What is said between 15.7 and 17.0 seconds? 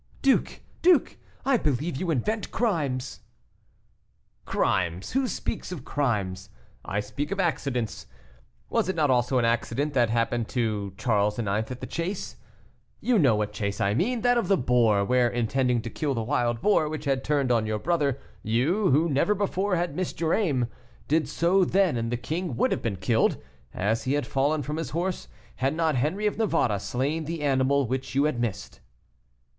to kill the wild boar,